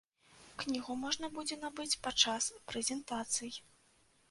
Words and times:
Кнігу 0.61 0.95
можна 1.01 1.29
будзе 1.35 1.59
набыць 1.67 1.99
падчас 2.09 2.49
прэзентацый. 2.73 3.51